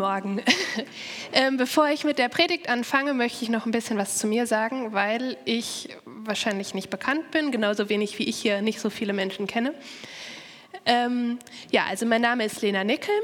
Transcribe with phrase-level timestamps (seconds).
[0.00, 0.42] Morgen.
[1.34, 4.46] ähm, bevor ich mit der Predigt anfange, möchte ich noch ein bisschen was zu mir
[4.46, 9.12] sagen, weil ich wahrscheinlich nicht bekannt bin, genauso wenig wie ich hier nicht so viele
[9.12, 9.74] Menschen kenne.
[10.86, 11.38] Ähm,
[11.70, 13.14] ja, also mein Name ist Lena Nickel.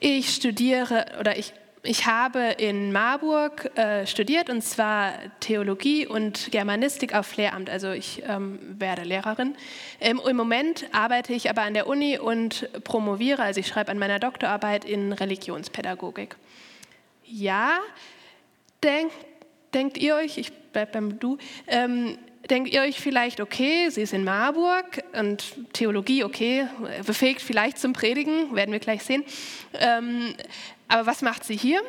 [0.00, 1.52] Ich studiere oder ich
[1.82, 7.70] ich habe in Marburg äh, studiert und zwar Theologie und Germanistik auf Lehramt.
[7.70, 9.56] Also ich ähm, werde Lehrerin.
[9.98, 13.98] Ähm, Im Moment arbeite ich aber an der Uni und promoviere, also ich schreibe an
[13.98, 16.36] meiner Doktorarbeit in Religionspädagogik.
[17.24, 17.78] Ja,
[18.82, 19.10] denk,
[19.72, 22.18] denkt ihr euch, ich bleibe beim Du, ähm,
[22.50, 26.66] denkt ihr euch vielleicht, okay, sie ist in Marburg und Theologie, okay,
[27.06, 29.24] befähigt vielleicht zum Predigen, werden wir gleich sehen.
[29.74, 30.34] Ähm,
[30.88, 31.80] aber was macht sie hier?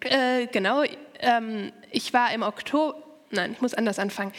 [0.00, 0.82] Äh, genau,
[1.20, 3.00] ähm, ich war im Oktober,
[3.30, 4.32] nein, ich muss anders anfangen.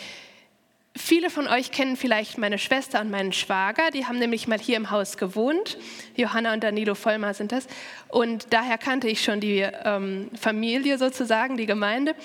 [0.96, 4.76] Viele von euch kennen vielleicht meine Schwester und meinen Schwager, die haben nämlich mal hier
[4.76, 5.78] im Haus gewohnt.
[6.16, 7.68] Johanna und Danilo Vollmer sind das.
[8.10, 12.16] Und daher kannte ich schon die ähm, Familie sozusagen, die Gemeinde.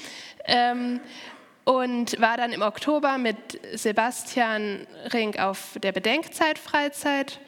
[1.64, 3.36] Und war dann im Oktober mit
[3.72, 7.40] Sebastian Rink auf der Bedenkzeit-Freizeit.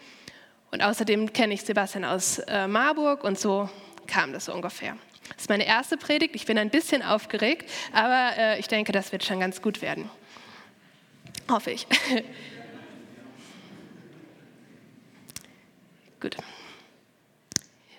[0.71, 3.69] Und außerdem kenne ich Sebastian aus äh, Marburg und so
[4.07, 4.97] kam das so ungefähr.
[5.29, 6.35] Das ist meine erste Predigt.
[6.35, 10.09] Ich bin ein bisschen aufgeregt, aber äh, ich denke, das wird schon ganz gut werden.
[11.51, 11.87] Hoffe ich.
[16.21, 16.37] gut.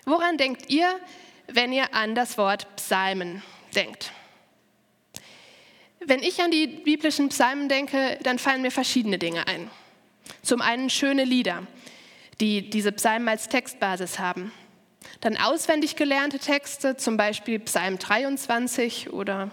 [0.04, 0.98] Woran denkt ihr,
[1.46, 3.42] wenn ihr an das Wort Psalmen
[3.74, 4.12] denkt?
[6.00, 9.70] Wenn ich an die biblischen Psalmen denke, dann fallen mir verschiedene Dinge ein.
[10.42, 11.66] Zum einen schöne Lieder,
[12.40, 14.52] die diese Psalmen als Textbasis haben.
[15.20, 19.50] Dann auswendig gelernte Texte, zum Beispiel Psalm 23 oder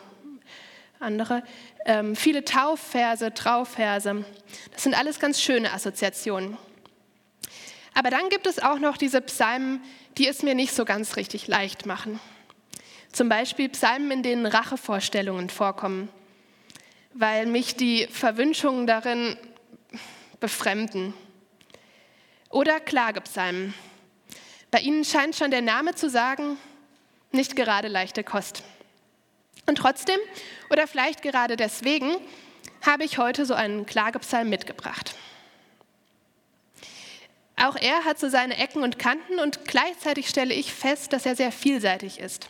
[1.00, 1.44] andere.
[1.86, 4.26] Ähm, viele Taufverse, Traufverse.
[4.72, 6.58] Das sind alles ganz schöne Assoziationen.
[7.94, 9.82] Aber dann gibt es auch noch diese Psalmen,
[10.18, 12.20] die es mir nicht so ganz richtig leicht machen.
[13.12, 16.10] Zum Beispiel Psalmen, in denen Rachevorstellungen vorkommen,
[17.16, 19.38] weil mich die Verwünschungen darin
[20.42, 21.14] befremden.
[22.50, 23.74] Oder Klagepsalmen,
[24.70, 26.58] bei ihnen scheint schon der Name zu sagen,
[27.32, 28.64] nicht gerade leichte Kost.
[29.66, 30.20] Und trotzdem,
[30.70, 32.18] oder vielleicht gerade deswegen,
[32.82, 35.16] habe ich heute so einen Klagepsalm mitgebracht.
[37.56, 41.38] Auch er hat so seine Ecken und Kanten und gleichzeitig stelle ich fest, dass er
[41.38, 42.50] sehr vielseitig ist.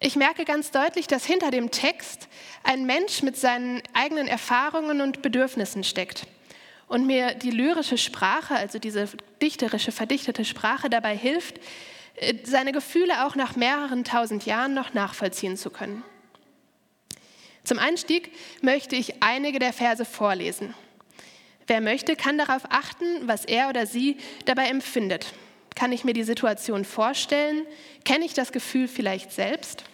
[0.00, 2.28] Ich merke ganz deutlich, dass hinter dem Text
[2.62, 6.26] ein Mensch mit seinen eigenen Erfahrungen und Bedürfnissen steckt
[6.86, 9.08] und mir die lyrische Sprache, also diese
[9.42, 11.58] dichterische, verdichtete Sprache dabei hilft,
[12.16, 16.04] äh, seine Gefühle auch nach mehreren tausend Jahren noch nachvollziehen zu können.
[17.64, 18.32] Zum Einstieg
[18.62, 20.74] möchte ich einige der Verse vorlesen.
[21.66, 24.16] Wer möchte, kann darauf achten, was er oder sie
[24.46, 25.34] dabei empfindet.
[25.78, 27.64] Kann ich mir die Situation vorstellen?
[28.04, 29.84] Kenne ich das Gefühl vielleicht selbst?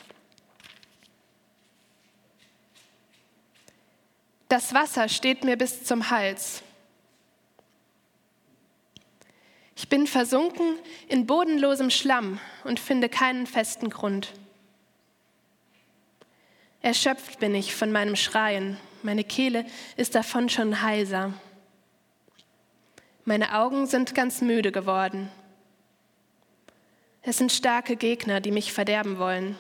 [4.49, 6.62] Das Wasser steht mir bis zum Hals.
[9.77, 10.78] Ich bin versunken
[11.09, 14.33] in bodenlosem Schlamm und finde keinen festen Grund.
[16.81, 19.67] Erschöpft bin ich von meinem Schreien, meine Kehle
[19.99, 21.34] ist davon schon heiser.
[23.27, 25.31] Meine Augen sind ganz müde geworden.
[27.27, 29.57] Es sind starke Gegner, die mich verderben wollen.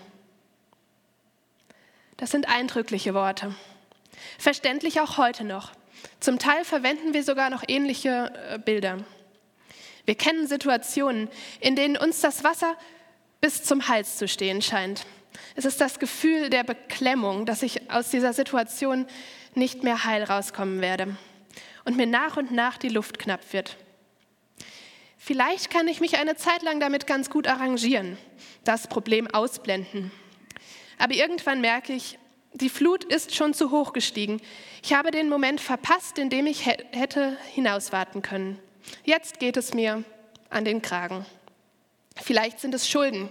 [2.18, 3.54] Das sind eindrückliche Worte.
[4.38, 5.72] Verständlich auch heute noch.
[6.20, 8.98] Zum Teil verwenden wir sogar noch ähnliche äh, Bilder.
[10.04, 11.30] Wir kennen Situationen,
[11.60, 12.76] in denen uns das Wasser
[13.40, 15.06] bis zum Hals zu stehen scheint.
[15.54, 19.06] Es ist das Gefühl der Beklemmung, dass ich aus dieser Situation
[19.54, 21.16] nicht mehr heil rauskommen werde
[21.86, 23.78] und mir nach und nach die Luft knapp wird.
[25.26, 28.18] Vielleicht kann ich mich eine Zeit lang damit ganz gut arrangieren,
[28.62, 30.12] das Problem ausblenden.
[30.98, 32.18] Aber irgendwann merke ich,
[32.52, 34.42] die Flut ist schon zu hoch gestiegen.
[34.82, 38.58] Ich habe den Moment verpasst, in dem ich hätte hinauswarten können.
[39.04, 40.04] Jetzt geht es mir
[40.50, 41.24] an den Kragen.
[42.22, 43.30] Vielleicht sind es Schulden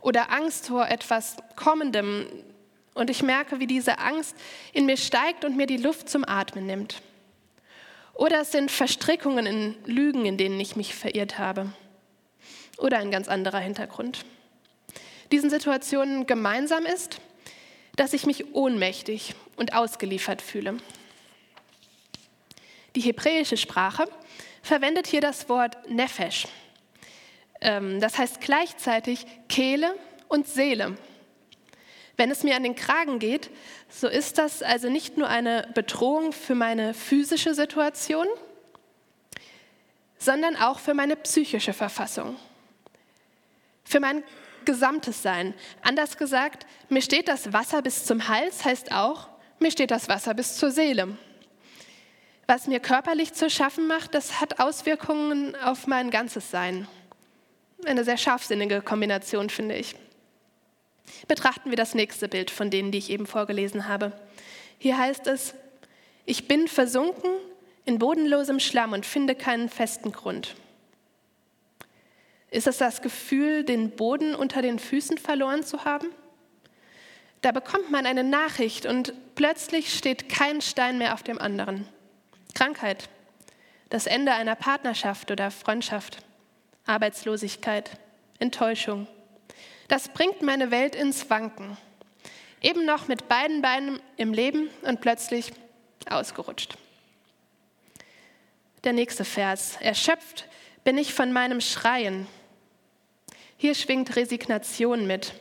[0.00, 2.26] oder Angst vor etwas Kommendem.
[2.94, 4.34] Und ich merke, wie diese Angst
[4.72, 7.02] in mir steigt und mir die Luft zum Atmen nimmt.
[8.18, 11.72] Oder es sind Verstrickungen in Lügen, in denen ich mich verirrt habe.
[12.76, 14.24] Oder ein ganz anderer Hintergrund.
[15.30, 17.20] Diesen Situationen gemeinsam ist,
[17.94, 20.78] dass ich mich ohnmächtig und ausgeliefert fühle.
[22.96, 24.08] Die hebräische Sprache
[24.62, 26.48] verwendet hier das Wort Nefesh.
[27.60, 29.94] Ähm, das heißt gleichzeitig Kehle
[30.26, 30.98] und Seele.
[32.18, 33.48] Wenn es mir an den Kragen geht,
[33.88, 38.26] so ist das also nicht nur eine Bedrohung für meine physische Situation,
[40.18, 42.36] sondern auch für meine psychische Verfassung.
[43.84, 44.22] für mein
[44.66, 45.54] gesamtes Sein.
[45.80, 49.28] Anders gesagt, mir steht das Wasser bis zum Hals, heißt auch,
[49.60, 51.16] mir steht das Wasser bis zur Seele.
[52.46, 56.86] Was mir körperlich zu schaffen macht, das hat Auswirkungen auf mein ganzes Sein.
[57.86, 59.94] Eine sehr scharfsinnige Kombination, finde ich.
[61.26, 64.12] Betrachten wir das nächste Bild von denen, die ich eben vorgelesen habe.
[64.78, 65.54] Hier heißt es,
[66.24, 67.30] ich bin versunken
[67.84, 70.54] in bodenlosem Schlamm und finde keinen festen Grund.
[72.50, 76.08] Ist es das Gefühl, den Boden unter den Füßen verloren zu haben?
[77.40, 81.86] Da bekommt man eine Nachricht und plötzlich steht kein Stein mehr auf dem anderen.
[82.54, 83.08] Krankheit,
[83.90, 86.18] das Ende einer Partnerschaft oder Freundschaft,
[86.86, 87.90] Arbeitslosigkeit,
[88.38, 89.06] Enttäuschung.
[89.88, 91.76] Das bringt meine Welt ins Wanken.
[92.60, 95.52] Eben noch mit beiden Beinen im Leben und plötzlich
[96.08, 96.76] ausgerutscht.
[98.84, 99.76] Der nächste Vers.
[99.80, 100.46] Erschöpft
[100.84, 102.26] bin ich von meinem Schreien.
[103.56, 105.32] Hier schwingt Resignation mit.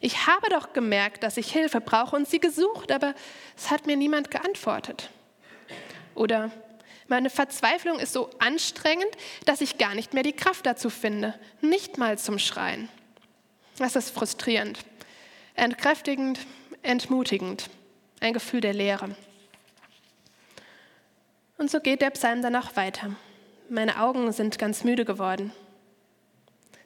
[0.00, 3.14] Ich habe doch gemerkt, dass ich Hilfe brauche und sie gesucht, aber
[3.56, 5.10] es hat mir niemand geantwortet.
[6.14, 6.50] Oder
[7.08, 9.10] meine Verzweiflung ist so anstrengend,
[9.44, 12.88] dass ich gar nicht mehr die Kraft dazu finde, nicht mal zum Schreien.
[13.78, 14.78] Das ist frustrierend,
[15.54, 16.40] entkräftigend,
[16.82, 17.70] entmutigend,
[18.20, 19.16] ein Gefühl der Leere.
[21.58, 23.16] Und so geht der Psalm dann auch weiter.
[23.68, 25.52] Meine Augen sind ganz müde geworden.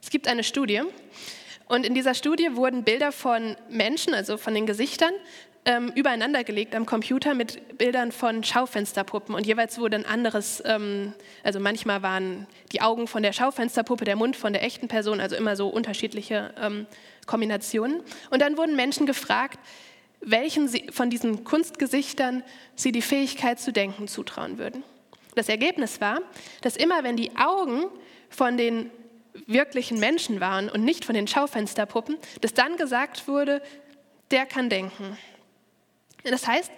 [0.02, 0.82] Es gibt eine Studie
[1.68, 5.12] und in dieser Studie wurden Bilder von Menschen, also von den Gesichtern,
[5.64, 11.12] ähm, übereinander gelegt am Computer mit Bildern von Schaufensterpuppen und jeweils wurde ein anderes, ähm,
[11.42, 15.34] also manchmal waren die Augen von der Schaufensterpuppe, der Mund von der echten Person, also
[15.34, 16.86] immer so unterschiedliche ähm,
[17.26, 18.00] Kombinationen.
[18.30, 19.58] Und dann wurden Menschen gefragt,
[20.20, 22.44] welchen sie, von diesen Kunstgesichtern
[22.76, 24.84] sie die Fähigkeit zu denken zutrauen würden.
[25.34, 26.20] Das Ergebnis war,
[26.62, 27.86] dass immer wenn die Augen
[28.30, 28.90] von den
[29.46, 33.62] wirklichen Menschen waren und nicht von den Schaufensterpuppen, dass dann gesagt wurde,
[34.30, 35.16] der kann denken.
[36.24, 36.70] Das heißt,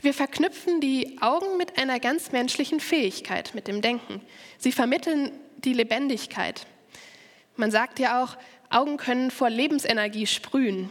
[0.00, 4.20] wir verknüpfen die Augen mit einer ganz menschlichen Fähigkeit, mit dem Denken.
[4.58, 6.66] Sie vermitteln die Lebendigkeit.
[7.56, 8.36] Man sagt ja auch,
[8.68, 10.90] Augen können vor Lebensenergie sprühen.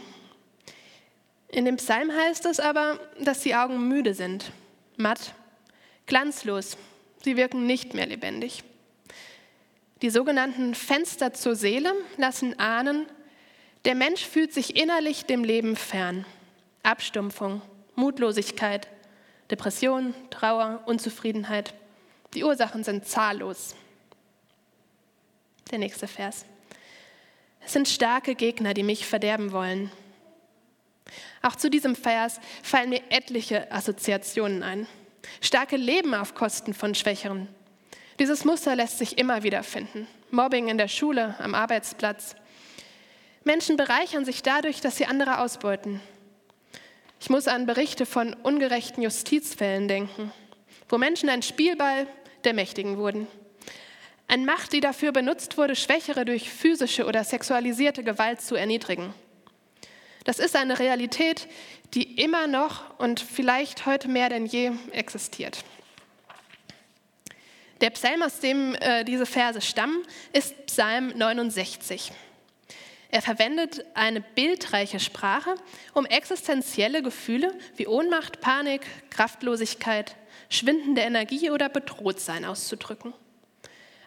[1.48, 4.50] In dem Psalm heißt es aber, dass die Augen müde sind,
[4.96, 5.34] matt,
[6.06, 6.76] glanzlos.
[7.22, 8.64] Sie wirken nicht mehr lebendig.
[10.02, 13.06] Die sogenannten Fenster zur Seele lassen ahnen,
[13.86, 16.26] der Mensch fühlt sich innerlich dem Leben fern.
[16.82, 17.62] Abstumpfung,
[17.94, 18.88] Mutlosigkeit,
[19.50, 21.72] Depression, Trauer, Unzufriedenheit.
[22.34, 23.74] Die Ursachen sind zahllos.
[25.70, 26.44] Der nächste Vers.
[27.64, 29.90] Es sind starke Gegner, die mich verderben wollen.
[31.42, 34.86] Auch zu diesem Vers fallen mir etliche Assoziationen ein.
[35.40, 37.48] Starke leben auf Kosten von Schwächeren.
[38.18, 40.06] Dieses Muster lässt sich immer wieder finden.
[40.30, 42.34] Mobbing in der Schule, am Arbeitsplatz.
[43.44, 46.00] Menschen bereichern sich dadurch, dass sie andere ausbeuten.
[47.20, 50.32] Ich muss an Berichte von ungerechten Justizfällen denken,
[50.88, 52.06] wo Menschen ein Spielball
[52.44, 53.26] der Mächtigen wurden.
[54.28, 59.14] Eine Macht, die dafür benutzt wurde, Schwächere durch physische oder sexualisierte Gewalt zu erniedrigen.
[60.24, 61.46] Das ist eine Realität,
[61.94, 65.64] die immer noch und vielleicht heute mehr denn je existiert.
[67.80, 70.02] Der Psalm, aus dem äh, diese Verse stammen,
[70.32, 72.12] ist Psalm 69.
[73.10, 75.54] Er verwendet eine bildreiche Sprache,
[75.92, 80.16] um existenzielle Gefühle wie Ohnmacht, Panik, Kraftlosigkeit,
[80.48, 83.12] schwindende Energie oder Bedrohtsein auszudrücken.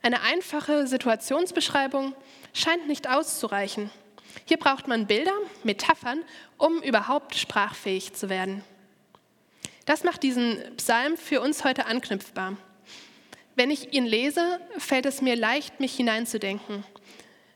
[0.01, 2.15] Eine einfache Situationsbeschreibung
[2.53, 3.89] scheint nicht auszureichen.
[4.45, 5.33] Hier braucht man Bilder,
[5.63, 6.23] Metaphern,
[6.57, 8.63] um überhaupt sprachfähig zu werden.
[9.85, 12.57] Das macht diesen Psalm für uns heute anknüpfbar.
[13.55, 16.83] Wenn ich ihn lese, fällt es mir leicht, mich hineinzudenken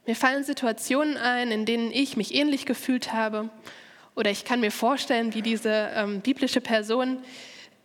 [0.06, 3.50] mir fallen Situationen ein, in denen ich mich ähnlich gefühlt habe.
[4.16, 7.20] Oder ich kann mir vorstellen, wie diese ähm, biblische Person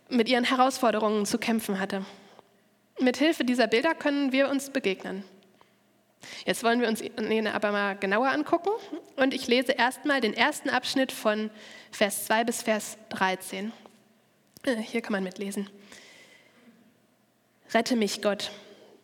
[0.09, 2.05] mit ihren Herausforderungen zu kämpfen hatte.
[2.99, 5.23] Mit Hilfe dieser Bilder können wir uns begegnen.
[6.45, 8.71] Jetzt wollen wir uns ihn aber mal genauer angucken
[9.15, 11.49] und ich lese erstmal den ersten Abschnitt von
[11.91, 13.71] Vers 2 bis Vers 13.
[14.63, 15.69] Äh, hier kann man mitlesen.
[17.73, 18.51] Rette mich, Gott,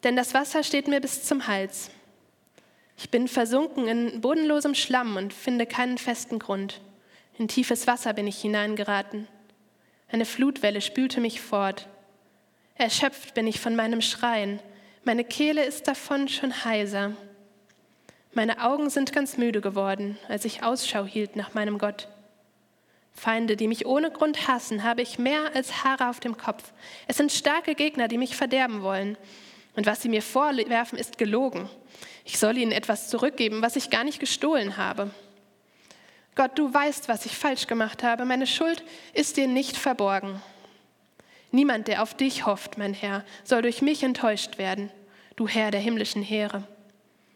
[0.04, 1.92] denn das Wasser steht mir bis zum Hals.
[2.98, 6.82] Ich bin versunken in bodenlosem Schlamm und finde keinen festen Grund.
[7.38, 9.28] In tiefes Wasser bin ich hineingeraten.
[10.10, 11.88] Eine Flutwelle spülte mich fort.
[12.76, 14.60] Erschöpft bin ich von meinem Schreien.
[15.04, 17.12] Meine Kehle ist davon schon heiser.
[18.34, 22.08] Meine Augen sind ganz müde geworden, als ich Ausschau hielt nach meinem Gott.
[23.16, 26.74] Feinde, die mich ohne Grund hassen, habe ich mehr als Haare auf dem Kopf.
[27.08, 29.18] Es sind starke Gegner, die mich verderben wollen.
[29.76, 31.70] Und was sie mir vorwerfen, ist gelogen.
[32.26, 35.12] Ich soll ihnen etwas zurückgeben, was ich gar nicht gestohlen habe.
[36.36, 38.26] Gott, du weißt, was ich falsch gemacht habe.
[38.26, 40.42] Meine Schuld ist dir nicht verborgen.
[41.52, 44.92] Niemand, der auf dich hofft, mein Herr, soll durch mich enttäuscht werden,
[45.38, 46.64] du Herr der himmlischen Heere.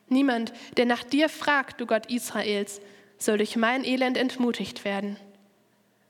[0.09, 2.81] Niemand, der nach dir fragt, du Gott Israels,
[3.17, 5.15] soll durch mein Elend entmutigt werden.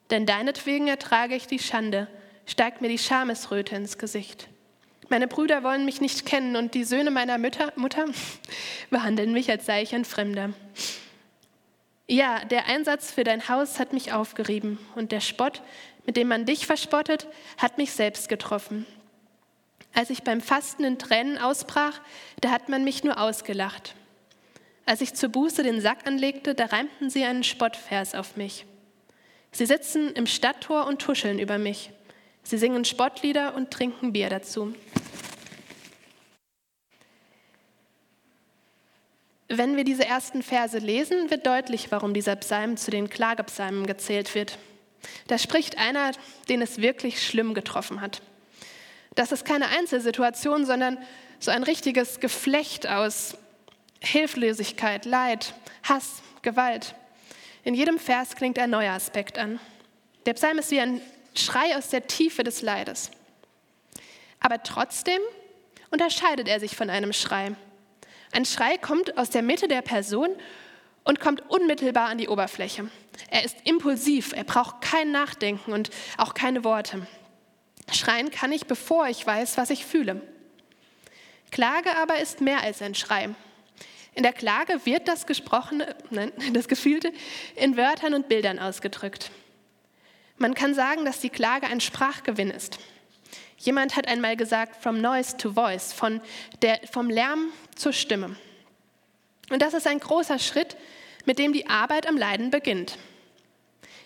[0.09, 2.07] Denn deinetwegen ertrage ich die Schande,
[2.45, 4.47] steigt mir die Schamesröte ins Gesicht.
[5.09, 8.05] Meine Brüder wollen mich nicht kennen und die Söhne meiner Mütter, Mutter
[8.89, 10.53] behandeln mich, als sei ich ein Fremder.
[12.07, 15.61] Ja, der Einsatz für dein Haus hat mich aufgerieben und der Spott,
[16.05, 18.85] mit dem man dich verspottet, hat mich selbst getroffen.
[19.93, 22.01] Als ich beim Fasten in Tränen ausbrach,
[22.41, 23.95] da hat man mich nur ausgelacht.
[24.85, 28.65] Als ich zur Buße den Sack anlegte, da reimten sie einen Spottvers auf mich.
[29.51, 31.91] Sie sitzen im Stadttor und tuscheln über mich.
[32.43, 34.73] Sie singen Spottlieder und trinken Bier dazu.
[39.47, 44.35] Wenn wir diese ersten Verse lesen, wird deutlich, warum dieser Psalm zu den Klagepsalmen gezählt
[44.35, 44.59] wird.
[45.27, 46.11] Da spricht einer,
[46.49, 48.21] den es wirklich schlimm getroffen hat.
[49.15, 50.99] Das ist keine Einzelsituation, sondern
[51.39, 53.37] so ein richtiges Geflecht aus
[54.01, 55.53] Hilflosigkeit, Leid,
[55.83, 56.93] Hass, Gewalt.
[57.63, 59.59] In jedem Vers klingt ein neuer Aspekt an.
[60.25, 61.01] Der Psalm ist wie ein
[61.35, 63.11] Schrei aus der Tiefe des Leides.
[64.39, 65.19] Aber trotzdem
[65.91, 67.55] unterscheidet er sich von einem Schrei.
[68.31, 70.29] Ein Schrei kommt aus der Mitte der Person
[71.03, 72.89] und kommt unmittelbar an die Oberfläche.
[73.29, 77.07] Er ist impulsiv, er braucht kein Nachdenken und auch keine Worte.
[77.91, 80.21] Schreien kann ich, bevor ich weiß, was ich fühle.
[81.51, 83.29] Klage aber ist mehr als ein Schrei.
[84.19, 87.13] In der Klage wird das Gesprochene, nein, das Gefühlte
[87.55, 89.31] in Wörtern und Bildern ausgedrückt.
[90.35, 92.79] Man kann sagen, dass die Klage ein Sprachgewinn ist.
[93.59, 96.19] Jemand hat einmal gesagt, from noise to voice, von
[96.61, 98.35] der, vom Lärm zur Stimme.
[99.49, 100.75] Und das ist ein großer Schritt,
[101.23, 102.97] mit dem die Arbeit am Leiden beginnt.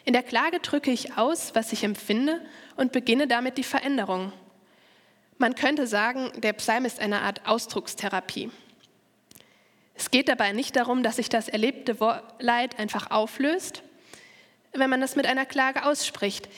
[0.06, 2.40] In der Klage drücke ich aus, was ich empfinde
[2.76, 4.32] und beginne damit die Veränderung.
[5.40, 8.52] Man könnte sagen, der Psalm ist eine Art Ausdruckstherapie.
[9.96, 11.98] Es geht dabei nicht darum, dass sich das erlebte
[12.40, 13.84] Leid einfach auflöst,
[14.74, 16.50] wenn man das mit einer Klage ausspricht.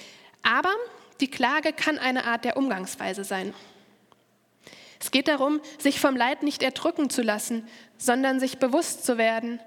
[0.41, 0.73] Aber
[1.19, 3.53] die Klage kann eine Art der Umgangsweise sein.
[4.99, 9.59] Es geht darum, sich vom Leid nicht erdrücken zu lassen, sondern sich bewusst zu werden,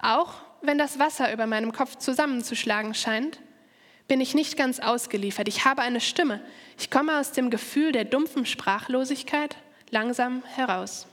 [0.00, 3.40] auch wenn das Wasser über meinem Kopf zusammenzuschlagen scheint,
[4.08, 5.48] bin ich nicht ganz ausgeliefert.
[5.48, 6.40] Ich habe eine Stimme.
[6.78, 9.56] Ich komme aus dem Gefühl der dumpfen Sprachlosigkeit
[9.90, 11.06] langsam heraus.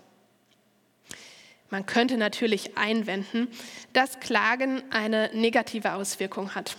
[1.74, 3.48] Man könnte natürlich einwenden,
[3.94, 6.78] dass Klagen eine negative Auswirkung hat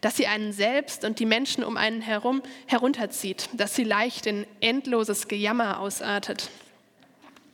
[0.00, 4.46] dass sie einen selbst und die Menschen um einen herum herunterzieht, dass sie leicht in
[4.60, 6.50] endloses Gejammer ausartet.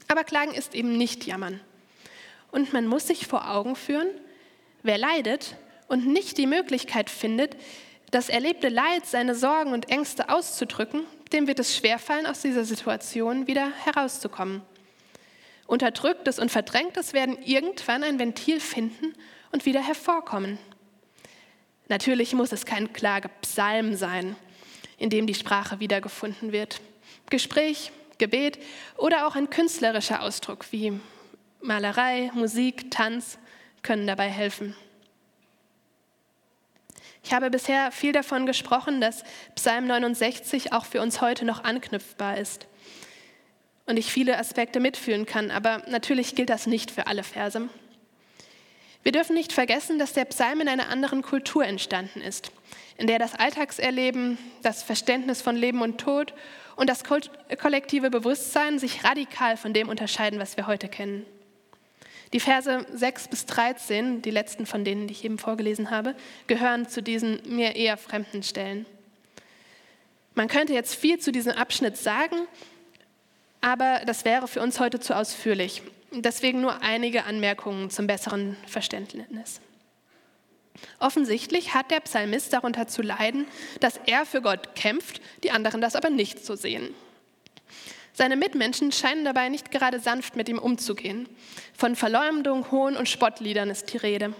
[0.08, 1.60] Aber Klagen ist eben nicht Jammern.
[2.50, 4.08] Und man muss sich vor Augen führen,
[4.82, 5.54] wer leidet
[5.86, 7.56] und nicht die Möglichkeit findet,
[8.10, 13.46] das erlebte Leid, seine Sorgen und Ängste auszudrücken, dem wird es schwerfallen, aus dieser Situation
[13.46, 14.62] wieder herauszukommen.
[15.70, 19.14] Unterdrücktes und Verdrängtes werden irgendwann ein Ventil finden
[19.52, 20.58] und wieder hervorkommen.
[21.86, 24.34] Natürlich muss es kein Klagepsalm sein,
[24.98, 26.80] in dem die Sprache wiedergefunden wird.
[27.30, 28.58] Gespräch, Gebet
[28.96, 30.98] oder auch ein künstlerischer Ausdruck wie
[31.60, 33.38] Malerei, Musik, Tanz
[33.82, 34.74] können dabei helfen.
[37.22, 39.22] Ich habe bisher viel davon gesprochen, dass
[39.54, 42.66] Psalm 69 auch für uns heute noch anknüpfbar ist
[43.90, 47.68] und ich viele Aspekte mitfühlen kann, aber natürlich gilt das nicht für alle Verse.
[49.02, 52.52] Wir dürfen nicht vergessen, dass der Psalm in einer anderen Kultur entstanden ist,
[52.98, 56.34] in der das Alltagserleben, das Verständnis von Leben und Tod
[56.76, 61.26] und das kollektive Bewusstsein sich radikal von dem unterscheiden, was wir heute kennen.
[62.32, 66.14] Die Verse 6 bis 13, die letzten von denen, die ich eben vorgelesen habe,
[66.46, 68.86] gehören zu diesen mir eher fremden Stellen.
[70.34, 72.36] Man könnte jetzt viel zu diesem Abschnitt sagen,
[73.60, 75.82] aber das wäre für uns heute zu ausführlich.
[76.12, 79.60] Deswegen nur einige Anmerkungen zum besseren Verständnis.
[80.98, 83.46] Offensichtlich hat der Psalmist darunter zu leiden,
[83.80, 86.94] dass er für Gott kämpft, die anderen das aber nicht so sehen.
[88.12, 91.28] Seine Mitmenschen scheinen dabei nicht gerade sanft mit ihm umzugehen.
[91.74, 94.34] Von Verleumdung, Hohn und Spottliedern ist die Rede.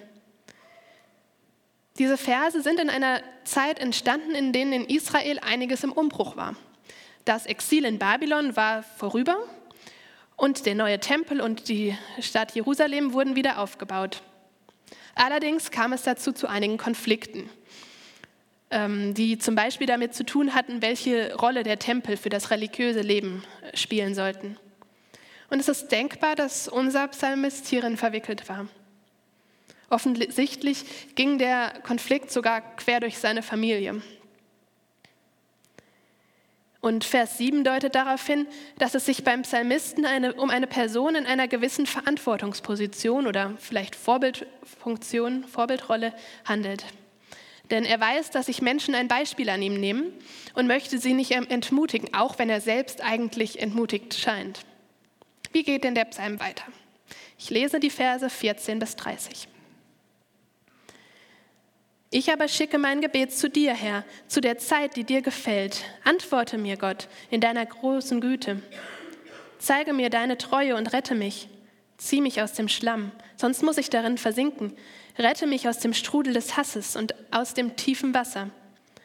[1.98, 6.56] Diese Verse sind in einer Zeit entstanden, in denen in Israel einiges im Umbruch war.
[7.24, 9.36] Das Exil in Babylon war vorüber
[10.36, 14.22] und der neue Tempel und die Stadt Jerusalem wurden wieder aufgebaut.
[15.14, 17.50] Allerdings kam es dazu zu einigen Konflikten,
[18.70, 23.02] ähm, die zum Beispiel damit zu tun hatten, welche Rolle der Tempel für das religiöse
[23.02, 24.56] Leben spielen sollten.
[25.50, 28.66] Und es ist denkbar, dass unser Psalmist hierin verwickelt war.
[29.90, 34.00] Offensichtlich ging der Konflikt sogar quer durch seine Familie.
[36.80, 38.46] Und Vers 7 deutet darauf hin,
[38.78, 43.94] dass es sich beim Psalmisten eine, um eine Person in einer gewissen Verantwortungsposition oder vielleicht
[43.94, 46.14] Vorbildfunktion, Vorbildrolle
[46.46, 46.84] handelt.
[47.70, 50.12] Denn er weiß, dass sich Menschen ein Beispiel an ihm nehmen
[50.54, 54.60] und möchte sie nicht entmutigen, auch wenn er selbst eigentlich entmutigt scheint.
[55.52, 56.64] Wie geht denn der Psalm weiter?
[57.38, 59.48] Ich lese die Verse 14 bis 30.
[62.12, 65.84] Ich aber schicke mein Gebet zu dir, Herr, zu der Zeit, die dir gefällt.
[66.02, 68.60] Antworte mir, Gott, in deiner großen Güte.
[69.60, 71.48] Zeige mir deine Treue und rette mich.
[71.98, 74.72] Zieh mich aus dem Schlamm, sonst muss ich darin versinken.
[75.18, 78.50] Rette mich aus dem Strudel des Hasses und aus dem tiefen Wasser.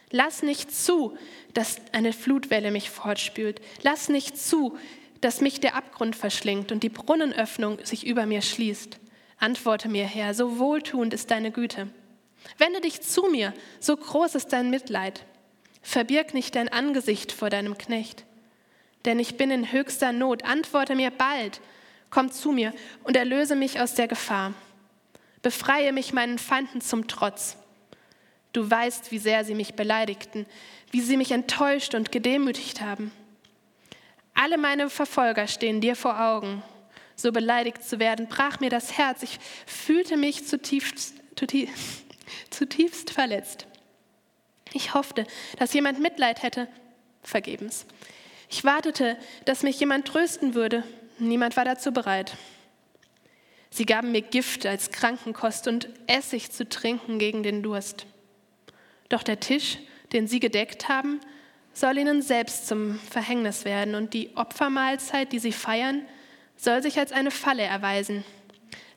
[0.10, 1.16] Lass nicht zu,
[1.54, 3.62] dass eine Flutwelle mich fortspült.
[3.84, 4.80] Lass nicht zu,
[5.22, 8.98] dass mich der Abgrund verschlingt und die Brunnenöffnung sich über mir schließt.
[9.38, 11.90] Antworte mir, Herr, so wohltuend ist deine Güte.
[12.58, 15.26] Wende dich zu mir, so groß ist dein Mitleid.
[15.82, 18.26] Verbirg nicht dein Angesicht vor deinem Knecht.
[19.06, 20.44] Denn ich bin in höchster Not.
[20.44, 21.62] Antworte mir bald.
[22.10, 22.74] Komm zu mir
[23.04, 24.54] und erlöse mich aus der Gefahr.
[25.42, 27.58] Befreie mich meinen Feinden zum Trotz.
[28.52, 30.46] Du weißt, wie sehr sie mich beleidigten,
[30.92, 33.12] wie sie mich enttäuscht und gedemütigt haben.
[34.34, 36.64] Alle meine Verfolger stehen dir vor Augen.
[37.16, 39.24] So beleidigt zu werden, brach mir das Herz.
[39.24, 42.05] Ich fühlte mich zutiefst, zutiefst
[42.50, 43.68] zutiefst verletzt.
[44.74, 45.26] Ich hoffte,
[45.58, 46.68] dass jemand Mitleid hätte,
[47.24, 47.86] vergebens.
[48.50, 50.84] Ich wartete, dass mich jemand trösten würde,
[51.18, 52.36] niemand war dazu bereit.
[53.70, 58.06] Sie gaben mir Gift als Krankenkost und Essig zu trinken gegen den Durst.
[59.10, 59.80] Doch der Tisch,
[60.14, 61.20] den sie gedeckt haben,
[61.74, 66.06] soll ihnen selbst zum Verhängnis werden und die Opfermahlzeit, die sie feiern,
[66.56, 68.24] soll sich als eine Falle erweisen.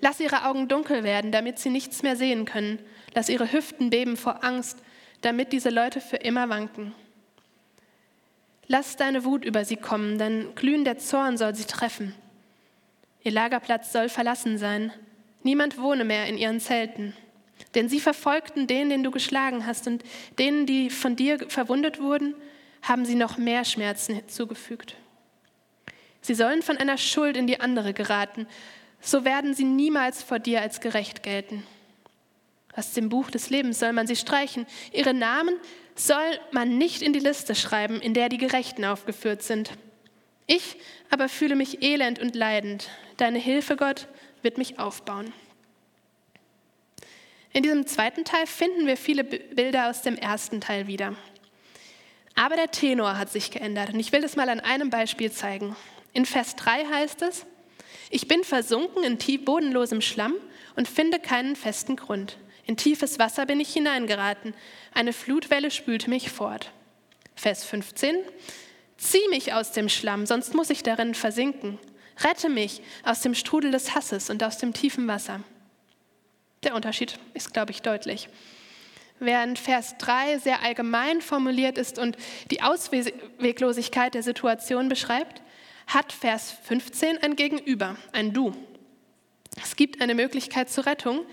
[0.01, 2.79] Lass ihre Augen dunkel werden, damit sie nichts mehr sehen können
[3.14, 4.79] Lass ihre Hüften beben vor Angst,
[5.21, 6.94] damit diese Leute für immer wanken.
[8.66, 12.14] Lass deine Wut über sie kommen, denn glühender Zorn soll sie treffen.
[13.23, 14.92] Ihr Lagerplatz soll verlassen sein.
[15.42, 17.14] Niemand wohne mehr in ihren Zelten.
[17.75, 20.05] Denn sie verfolgten den, den du geschlagen hast, und
[20.38, 22.35] denen, die von dir verwundet wurden,
[22.83, 24.97] haben sie noch mehr Schmerzen zugefügt.
[26.21, 28.47] Sie sollen von einer Schuld in die andere geraten,
[29.01, 31.62] so werden sie niemals vor dir als gerecht gelten.
[32.79, 34.64] Aus dem Buch des Lebens soll man sie streichen.
[34.93, 35.57] Ihre Namen
[35.97, 39.73] soll man nicht in die Liste schreiben, in der die Gerechten aufgeführt sind.
[40.47, 40.77] Ich
[41.11, 42.88] aber fühle mich elend und leidend.
[43.17, 44.07] Deine Hilfe, Gott,
[44.43, 45.33] wird mich aufbauen.
[47.53, 51.17] In diesem zweiten Teil finden wir viele Bilder aus dem ersten Teil wieder.
[52.37, 55.75] Aber der Tenor hat sich geändert und ich will das mal an einem Beispiel zeigen.
[56.12, 57.45] In Vers 3 heißt es,
[58.11, 60.35] ich bin versunken in tief bodenlosem Schlamm
[60.77, 62.38] und finde keinen festen Grund.
[62.69, 64.53] In tiefes Wasser bin ich hineingeraten.
[64.93, 66.71] Eine Flutwelle spülte mich fort.
[67.35, 68.17] Vers 15.
[68.99, 71.79] Zieh mich aus dem Schlamm, sonst muss ich darin versinken.
[72.19, 75.41] Rette mich aus dem Strudel des Hasses und aus dem tiefen Wasser.
[76.63, 78.29] Der Unterschied ist, glaube ich, deutlich.
[79.19, 82.19] Während Vers 3 sehr allgemein formuliert ist und
[82.51, 85.41] die Ausweglosigkeit der Situation beschreibt,
[85.87, 88.53] hat Vers 15 ein Gegenüber, ein Du.
[89.63, 91.25] Es gibt eine Möglichkeit zur Rettung,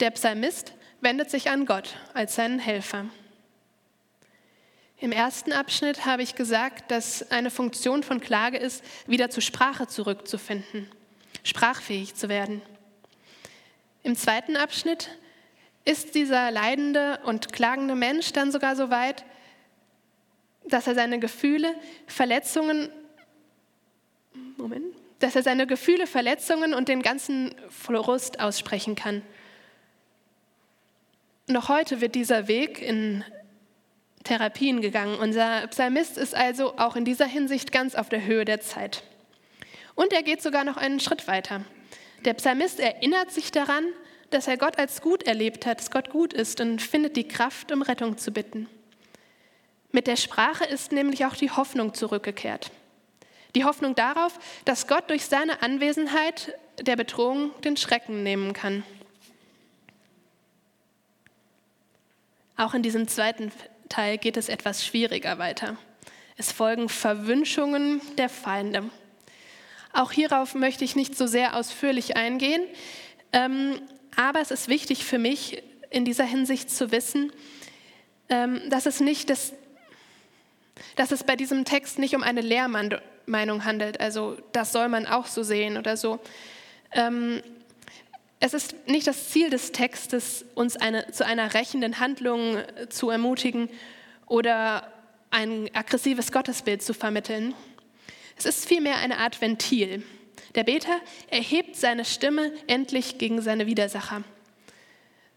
[0.00, 3.06] der Psalmist wendet sich an Gott als seinen Helfer.
[4.98, 9.88] Im ersten Abschnitt habe ich gesagt, dass eine Funktion von Klage ist, wieder zur Sprache
[9.88, 10.88] zurückzufinden,
[11.42, 12.62] sprachfähig zu werden.
[14.04, 15.10] Im zweiten Abschnitt
[15.84, 19.24] ist dieser leidende und klagende Mensch dann sogar so weit,
[20.64, 21.74] dass er seine Gefühle,
[22.06, 22.88] Verletzungen,
[24.56, 29.22] Moment, dass er seine Gefühle, Verletzungen und den ganzen Frust aussprechen kann.
[31.48, 33.24] Noch heute wird dieser Weg in
[34.22, 35.18] Therapien gegangen.
[35.18, 39.02] Unser Psalmist ist also auch in dieser Hinsicht ganz auf der Höhe der Zeit.
[39.96, 41.64] Und er geht sogar noch einen Schritt weiter.
[42.24, 43.84] Der Psalmist erinnert sich daran,
[44.30, 47.72] dass er Gott als gut erlebt hat, dass Gott gut ist und findet die Kraft,
[47.72, 48.68] um Rettung zu bitten.
[49.90, 52.70] Mit der Sprache ist nämlich auch die Hoffnung zurückgekehrt.
[53.56, 58.84] Die Hoffnung darauf, dass Gott durch seine Anwesenheit der Bedrohung den Schrecken nehmen kann.
[62.56, 63.50] Auch in diesem zweiten
[63.88, 65.76] Teil geht es etwas schwieriger weiter.
[66.36, 68.90] Es folgen Verwünschungen der Feinde.
[69.92, 72.62] Auch hierauf möchte ich nicht so sehr ausführlich eingehen,
[73.32, 73.80] ähm,
[74.16, 77.32] aber es ist wichtig für mich in dieser Hinsicht zu wissen,
[78.28, 79.52] ähm, dass es nicht das
[80.96, 82.42] dass es bei diesem Text nicht um eine
[83.26, 84.00] Meinung handelt.
[84.00, 86.18] Also das soll man auch so sehen oder so.
[86.92, 87.42] Ähm,
[88.44, 93.08] es ist nicht das Ziel des Textes, uns eine, zu einer rächenden Handlung äh, zu
[93.08, 93.70] ermutigen
[94.26, 94.92] oder
[95.30, 97.54] ein aggressives Gottesbild zu vermitteln.
[98.36, 100.02] Es ist vielmehr eine Art Ventil.
[100.56, 104.24] Der Beter erhebt seine Stimme endlich gegen seine Widersacher.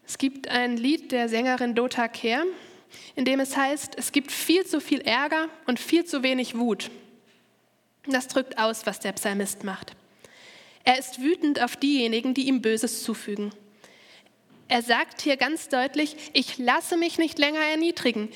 [0.08, 2.44] Es gibt ein Lied der Sängerin Dota Kehr,
[3.16, 6.90] in dem es heißt, es gibt viel zu viel Ärger und viel zu wenig Wut.
[8.08, 9.96] Das drückt aus, was der Psalmist macht.
[10.86, 13.52] Er ist wütend auf diejenigen, die ihm Böses zufügen.
[14.68, 18.30] Er sagt hier ganz deutlich, ich lasse mich nicht länger erniedrigen.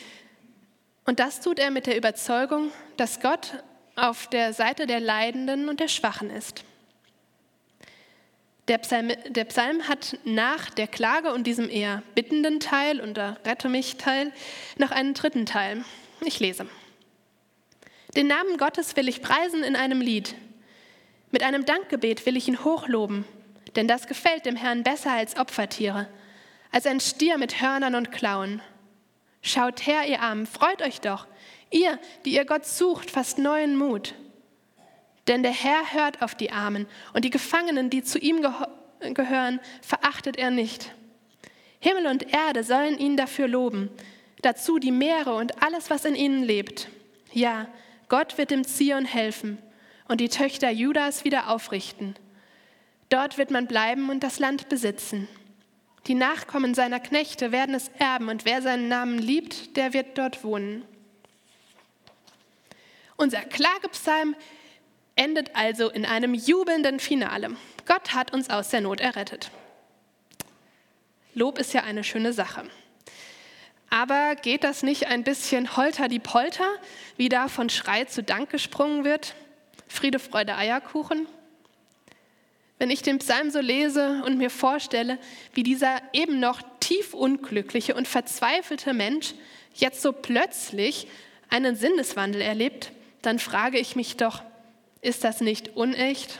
[1.05, 3.63] Und das tut er mit der Überzeugung, dass Gott
[3.95, 6.63] auf der Seite der Leidenden und der Schwachen ist.
[8.67, 13.37] Der Psalm, der Psalm, hat nach der Klage und diesem eher bittenden Teil und der
[13.43, 14.31] Rette mich Teil
[14.77, 15.83] noch einen dritten Teil.
[16.21, 16.67] Ich lese.
[18.15, 20.35] Den Namen Gottes will ich preisen in einem Lied.
[21.31, 23.23] Mit einem Dankgebet will ich ihn hochloben,
[23.75, 26.07] denn das gefällt dem Herrn besser als Opfertiere,
[26.71, 28.61] als ein Stier mit Hörnern und Klauen.
[29.41, 31.27] Schaut her, ihr Armen, freut euch doch,
[31.69, 34.15] ihr, die ihr Gott sucht, fasst neuen Mut.
[35.27, 38.41] Denn der Herr hört auf die Armen und die Gefangenen, die zu ihm
[38.99, 40.95] gehören, verachtet er nicht.
[41.79, 43.91] Himmel und Erde sollen ihn dafür loben,
[44.41, 46.89] dazu die Meere und alles, was in ihnen lebt.
[47.31, 47.67] Ja,
[48.07, 49.59] Gott wird dem Zion helfen
[50.09, 52.15] und die Töchter Judas wieder aufrichten.
[53.07, 55.29] Dort wird man bleiben und das Land besitzen.
[56.07, 60.43] Die Nachkommen seiner Knechte werden es erben und wer seinen Namen liebt, der wird dort
[60.43, 60.83] wohnen.
[63.15, 64.35] Unser Klagepsalm
[65.15, 67.55] endet also in einem jubelnden Finale.
[67.85, 69.51] Gott hat uns aus der Not errettet.
[71.35, 72.63] Lob ist ja eine schöne Sache.
[73.91, 76.67] Aber geht das nicht ein bisschen holter die Polter,
[77.17, 79.35] wie da von Schrei zu Dank gesprungen wird?
[79.89, 81.27] Friede, Freude, Eierkuchen.
[82.77, 85.17] Wenn ich den Psalm so lese und mir vorstelle,
[85.53, 89.33] wie dieser eben noch tief unglückliche und verzweifelte Mensch
[89.73, 91.07] jetzt so plötzlich
[91.49, 94.43] einen Sinneswandel erlebt, dann frage ich mich doch,
[95.01, 96.39] ist das nicht unecht?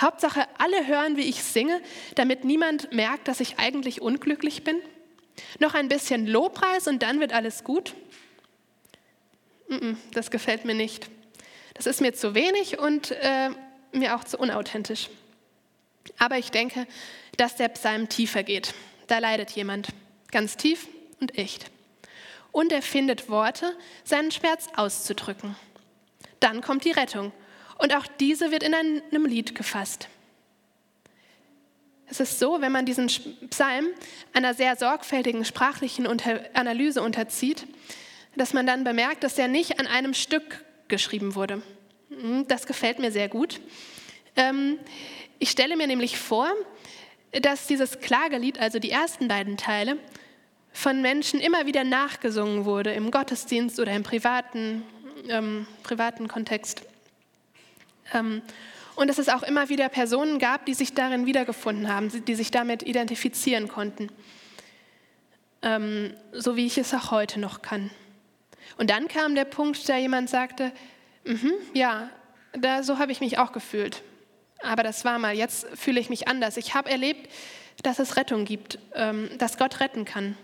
[0.00, 1.80] Hauptsache, alle hören, wie ich singe,
[2.14, 4.80] damit niemand merkt, dass ich eigentlich unglücklich bin?
[5.60, 7.94] Noch ein bisschen Lobpreis und dann wird alles gut?
[10.12, 11.08] Das gefällt mir nicht.
[11.78, 13.50] Das ist mir zu wenig und äh,
[13.92, 15.08] mir auch zu unauthentisch.
[16.18, 16.88] Aber ich denke,
[17.36, 18.74] dass der Psalm tiefer geht.
[19.06, 19.88] Da leidet jemand,
[20.32, 20.88] ganz tief
[21.20, 21.70] und echt.
[22.50, 25.54] Und er findet Worte, seinen Schmerz auszudrücken.
[26.40, 27.32] Dann kommt die Rettung.
[27.78, 30.08] Und auch diese wird in einem Lied gefasst.
[32.06, 33.06] Es ist so, wenn man diesen
[33.50, 33.86] Psalm
[34.32, 36.08] einer sehr sorgfältigen sprachlichen
[36.54, 37.68] Analyse unterzieht,
[38.34, 41.62] dass man dann bemerkt, dass er nicht an einem Stück geschrieben wurde.
[42.10, 43.60] Hm, das gefällt mir sehr gut.
[44.36, 44.78] Ähm,
[45.38, 46.50] ich stelle mir nämlich vor,
[47.32, 49.98] dass dieses Klagelied, also die ersten beiden Teile,
[50.72, 54.82] von Menschen immer wieder nachgesungen wurde, im Gottesdienst oder im privaten,
[55.28, 56.82] ähm, privaten Kontext.
[58.14, 58.42] Ähm,
[58.94, 62.50] und dass es auch immer wieder Personen gab, die sich darin wiedergefunden haben, die sich
[62.50, 64.08] damit identifizieren konnten.
[65.62, 67.90] Ähm, so wie ich es auch heute noch kann.
[68.76, 70.72] Und dann kam der Punkt, da jemand sagte,
[71.28, 72.08] Mhm, ja,
[72.52, 74.02] da, so habe ich mich auch gefühlt.
[74.60, 76.56] Aber das war mal, jetzt fühle ich mich anders.
[76.56, 77.30] Ich habe erlebt,
[77.82, 80.38] dass es Rettung gibt, ähm, dass Gott retten kann.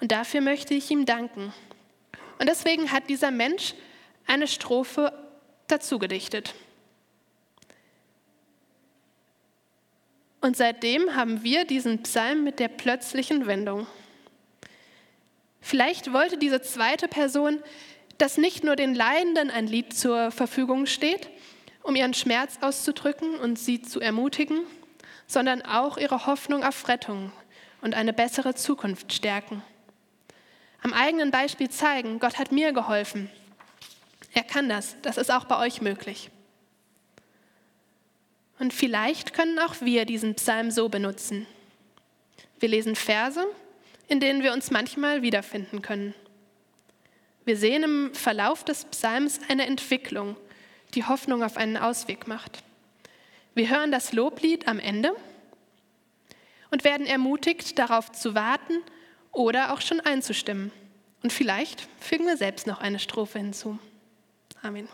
[0.00, 1.52] Und dafür möchte ich ihm danken.
[2.38, 3.74] Und deswegen hat dieser Mensch
[4.26, 5.12] eine Strophe
[5.66, 6.54] dazu gedichtet.
[10.40, 13.86] Und seitdem haben wir diesen Psalm mit der plötzlichen Wendung.
[15.60, 17.62] Vielleicht wollte diese zweite Person
[18.18, 21.30] dass nicht nur den Leidenden ein Lied zur Verfügung steht,
[21.82, 24.60] um ihren Schmerz auszudrücken und sie zu ermutigen,
[25.26, 27.32] sondern auch ihre Hoffnung auf Rettung
[27.80, 29.62] und eine bessere Zukunft stärken.
[30.82, 33.30] Am eigenen Beispiel zeigen, Gott hat mir geholfen.
[34.32, 36.30] Er kann das, das ist auch bei euch möglich.
[38.58, 41.46] Und vielleicht können auch wir diesen Psalm so benutzen.
[42.58, 43.46] Wir lesen Verse,
[44.08, 46.14] in denen wir uns manchmal wiederfinden können.
[47.44, 50.36] Wir sehen im Verlauf des Psalms eine Entwicklung,
[50.94, 52.62] die Hoffnung auf einen Ausweg macht.
[53.54, 55.12] Wir hören das Loblied am Ende
[56.70, 58.82] und werden ermutigt, darauf zu warten
[59.32, 60.72] oder auch schon einzustimmen.
[61.22, 63.78] Und vielleicht fügen wir selbst noch eine Strophe hinzu.
[64.62, 64.88] Amen.